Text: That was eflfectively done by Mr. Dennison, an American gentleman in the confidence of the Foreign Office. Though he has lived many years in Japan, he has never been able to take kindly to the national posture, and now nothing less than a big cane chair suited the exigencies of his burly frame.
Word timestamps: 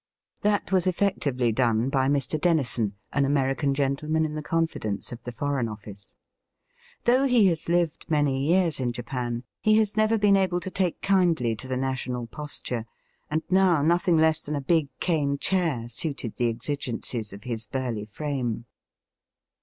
That 0.41 0.71
was 0.71 0.87
eflfectively 0.87 1.53
done 1.53 1.89
by 1.89 2.07
Mr. 2.07 2.41
Dennison, 2.41 2.95
an 3.13 3.23
American 3.23 3.75
gentleman 3.75 4.25
in 4.25 4.33
the 4.33 4.41
confidence 4.41 5.11
of 5.11 5.21
the 5.21 5.31
Foreign 5.31 5.69
Office. 5.69 6.15
Though 7.05 7.25
he 7.27 7.45
has 7.49 7.69
lived 7.69 8.09
many 8.09 8.43
years 8.47 8.79
in 8.79 8.93
Japan, 8.93 9.43
he 9.59 9.77
has 9.77 9.95
never 9.95 10.17
been 10.17 10.35
able 10.35 10.59
to 10.61 10.71
take 10.71 11.03
kindly 11.03 11.55
to 11.55 11.67
the 11.67 11.77
national 11.77 12.25
posture, 12.25 12.87
and 13.29 13.43
now 13.51 13.83
nothing 13.83 14.17
less 14.17 14.39
than 14.39 14.55
a 14.55 14.59
big 14.59 14.87
cane 14.99 15.37
chair 15.37 15.87
suited 15.87 16.33
the 16.37 16.49
exigencies 16.49 17.31
of 17.31 17.43
his 17.43 17.67
burly 17.67 18.05
frame. 18.05 18.65